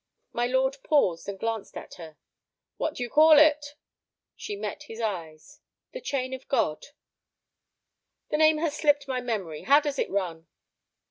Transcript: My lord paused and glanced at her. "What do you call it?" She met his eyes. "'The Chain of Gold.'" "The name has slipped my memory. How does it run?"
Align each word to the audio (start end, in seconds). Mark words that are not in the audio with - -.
My 0.33 0.47
lord 0.47 0.77
paused 0.83 1.29
and 1.29 1.39
glanced 1.39 1.77
at 1.77 1.93
her. 1.93 2.17
"What 2.77 2.95
do 2.95 3.03
you 3.03 3.09
call 3.11 3.37
it?" 3.37 3.75
She 4.35 4.55
met 4.55 4.81
his 4.89 4.99
eyes. 4.99 5.59
"'The 5.91 6.01
Chain 6.01 6.33
of 6.33 6.47
Gold.'" 6.47 6.93
"The 8.31 8.37
name 8.37 8.57
has 8.57 8.75
slipped 8.75 9.07
my 9.07 9.21
memory. 9.21 9.61
How 9.61 9.79
does 9.79 9.99
it 9.99 10.09
run?" 10.09 10.47